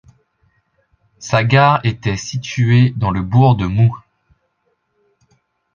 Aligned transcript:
Sa 1.19 1.43
gare 1.43 1.79
était 1.85 2.17
située 2.17 2.89
dans 2.97 3.11
le 3.11 3.21
bourg 3.21 3.55
de 3.55 3.67
Moux. 3.67 3.95